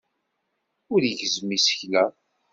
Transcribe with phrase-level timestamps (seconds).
[0.93, 2.03] Ur igezzem isekla.